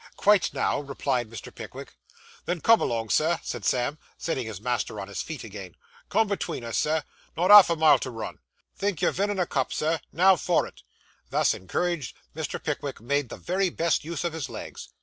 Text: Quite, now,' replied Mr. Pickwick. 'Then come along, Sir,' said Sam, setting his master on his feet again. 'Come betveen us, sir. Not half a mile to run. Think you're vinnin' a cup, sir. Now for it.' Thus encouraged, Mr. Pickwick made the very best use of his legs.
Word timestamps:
Quite, 0.17 0.51
now,' 0.51 0.79
replied 0.79 1.29
Mr. 1.29 1.53
Pickwick. 1.53 1.93
'Then 2.45 2.61
come 2.61 2.81
along, 2.81 3.09
Sir,' 3.11 3.37
said 3.43 3.63
Sam, 3.65 3.99
setting 4.17 4.47
his 4.47 4.59
master 4.59 4.99
on 4.99 5.07
his 5.07 5.21
feet 5.21 5.43
again. 5.43 5.75
'Come 6.09 6.27
betveen 6.27 6.63
us, 6.63 6.79
sir. 6.79 7.03
Not 7.37 7.51
half 7.51 7.69
a 7.69 7.75
mile 7.75 7.99
to 7.99 8.09
run. 8.09 8.39
Think 8.75 8.99
you're 9.03 9.11
vinnin' 9.11 9.37
a 9.37 9.45
cup, 9.45 9.71
sir. 9.71 9.99
Now 10.11 10.37
for 10.37 10.65
it.' 10.65 10.81
Thus 11.29 11.53
encouraged, 11.53 12.17
Mr. 12.35 12.59
Pickwick 12.59 12.99
made 12.99 13.29
the 13.29 13.37
very 13.37 13.69
best 13.69 14.03
use 14.03 14.23
of 14.23 14.33
his 14.33 14.49
legs. 14.49 14.89